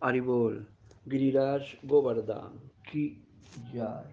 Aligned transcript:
Aribol, 0.00 0.64
Giriraj 1.08 1.76
Govardhan, 1.84 2.52
Ki 2.86 3.18
Jai. 3.72 4.04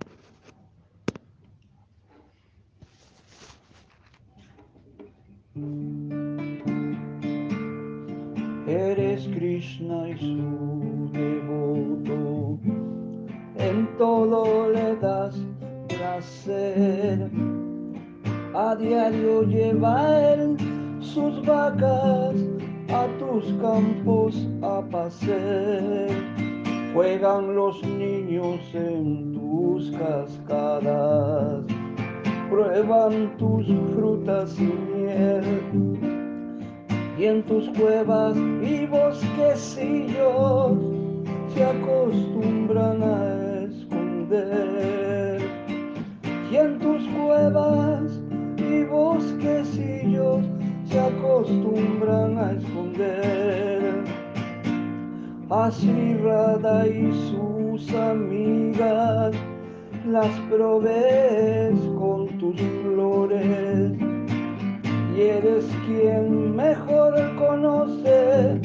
Eres 8.67 9.27
Krishna 9.27 10.09
y 10.09 10.17
su 10.17 11.09
devoto, 11.13 12.59
en 13.57 13.87
todo 13.99 14.71
le 14.71 14.95
das 14.95 15.35
placer. 15.87 17.29
A 18.55 18.75
diario 18.75 19.43
lleva 19.43 20.33
él 20.33 20.57
sus 20.99 21.45
vacas 21.45 22.35
a 22.95 23.07
tus 23.19 23.45
campos 23.61 24.47
a 24.61 24.81
pasear. 24.89 26.09
Juegan 26.93 27.55
los 27.55 27.83
niños 27.83 28.59
en 28.73 29.33
tus 29.33 29.91
cascadas, 29.91 31.65
prueban 32.49 33.35
tus 33.37 33.65
frutas 33.93 34.57
y 34.59 34.71
miel 34.93 35.43
y 37.17 37.25
en 37.25 37.43
tus 37.43 37.69
cuevas 37.77 38.35
y 38.35 38.85
bosquecillos 38.87 40.77
se 41.53 41.63
acostumbran 41.63 43.03
a 43.03 43.63
esconder. 43.63 45.41
Y 46.51 46.55
en 46.55 46.79
tus 46.79 47.03
cuevas 47.09 47.64
Y 55.67 57.11
sus 57.31 57.91
amigas 57.95 59.33
las 60.07 60.29
provees 60.51 61.73
con 61.97 62.27
tus 62.37 62.55
flores 62.83 63.91
y 65.17 65.21
eres 65.21 65.65
quien 65.87 66.55
mejor 66.55 67.15
conoce 67.37 68.59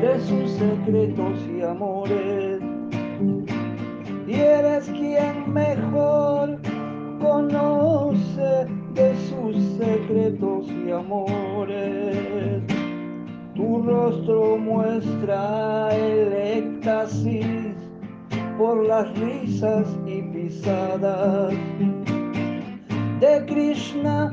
de 0.00 0.20
sus 0.26 0.50
secretos 0.58 1.38
y 1.56 1.62
amores. 1.62 2.60
Y 4.26 4.34
eres 4.34 4.86
quien 4.86 5.52
mejor 5.52 6.58
conoce 7.20 8.66
de 8.92 9.14
sus 9.28 9.56
secretos 9.78 10.66
y 10.84 10.90
amores. 10.90 12.25
Rostro 13.84 14.56
muestra 14.56 15.88
el 15.94 16.32
éxtasis 16.32 17.74
por 18.58 18.86
las 18.86 19.18
risas 19.18 19.86
y 20.06 20.22
pisadas 20.22 21.54
de 23.20 23.44
Krishna 23.46 24.30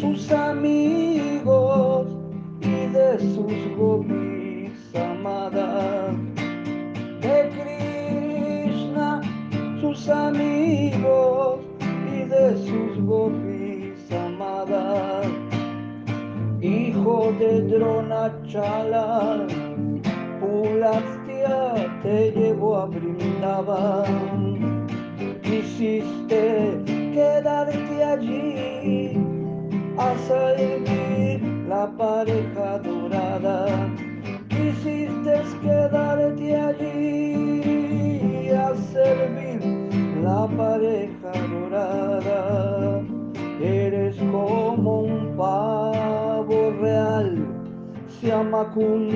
sus 0.00 0.30
amigos 0.30 2.06
y 2.60 2.86
de 2.92 3.18
sus 3.18 3.76
gopis 3.76 4.94
amadas. 4.94 6.16
De 7.20 7.50
Krishna, 7.56 9.20
sus 9.80 10.08
amigos 10.08 11.60
y 12.12 12.24
de 12.24 12.56
sus 12.58 13.04
gopis 13.04 13.55
De 17.26 17.60
Dronachala, 17.62 19.48
Pulastia 20.38 21.74
te 22.00 22.30
llevó 22.30 22.76
a 22.76 22.86
Brindavan. 22.86 24.86
Quisiste 25.42 26.78
quedarte 27.12 28.04
allí 28.04 29.18
a 29.98 30.14
servir 30.28 31.42
la 31.68 31.90
pareja 31.98 32.78
dorada. 32.78 33.66
Quisiste 34.48 35.42
quedarte 35.60 36.56
allí 36.56 38.50
a 38.52 38.72
servir 38.92 39.60
la 40.22 40.46
pareja 40.56 41.15
se 48.20 48.28
llama 48.28 48.70
con 48.72 49.08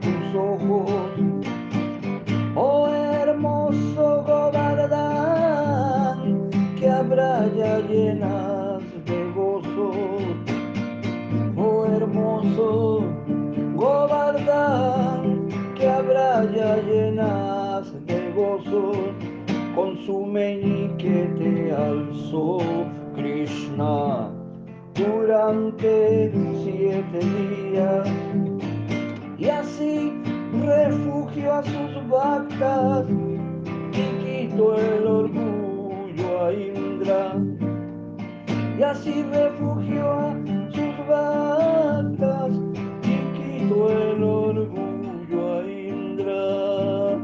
tus 0.00 0.34
ojos. 0.34 0.90
Oh 2.54 2.88
hermoso 2.88 4.24
Govardhan, 4.26 5.70
que 6.78 6.88
habrá 6.90 7.46
ya 7.56 7.78
llenas 7.80 8.82
de 9.06 9.32
gozo. 9.34 9.92
Oh 11.56 11.84
hermoso 11.86 13.04
Govardhan, 13.74 15.48
que 15.76 15.88
habrá 15.88 16.44
ya 16.52 16.76
llenas 16.82 17.92
de 18.06 18.32
gozo 18.32 18.92
con 19.74 19.96
su 20.04 20.26
meñique 20.26 21.30
te 21.38 21.72
alzó 21.72 22.58
Krishna 23.14 24.41
durante 24.94 26.32
siete 26.62 27.18
días. 27.18 28.08
Y 29.38 29.48
así 29.48 30.12
refugio 30.64 31.54
a 31.54 31.64
sus 31.64 32.08
vacas 32.08 33.06
y 33.92 34.48
quitó 34.48 34.76
el 34.76 35.06
orgullo 35.06 36.44
a 36.44 36.52
Indra. 36.52 37.34
Y 38.78 38.82
así 38.82 39.22
refugio 39.22 40.10
a 40.10 40.34
sus 40.72 41.06
vacas 41.08 42.52
y 43.02 43.16
quitó 43.36 43.90
el 43.90 44.22
orgullo 44.22 45.58
a 45.58 45.70
Indra. 45.70 47.18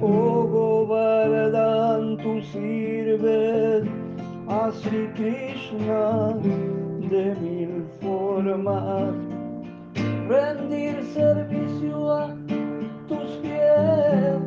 Oh 0.00 0.46
Govardhan 0.46 2.16
tú 2.18 2.40
sirves 2.42 4.01
Rama 4.62 4.80
Sri 4.80 5.08
Krishna 5.16 6.34
de 7.10 7.34
mil 7.40 7.84
formas, 8.00 9.12
rendir 10.28 11.02
servicio 11.12 12.12
a 12.12 12.36
tus 13.08 13.38
pies 13.42 14.38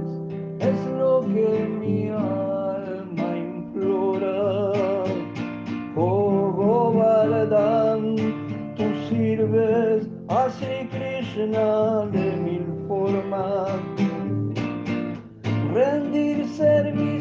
es 0.60 0.86
lo 0.98 1.20
que 1.20 1.68
mi 1.82 2.08
alma 2.12 3.30
implora. 3.36 4.72
Oh 5.98 6.54
Govardhan, 6.62 8.16
tú 8.78 8.86
sirves 9.10 10.08
a 10.30 10.50
Sri 10.50 10.88
Krishna 10.94 12.06
de 12.14 12.38
mil 12.38 12.66
formas, 12.88 13.82
rendir 15.74 16.48
servicio 16.48 17.15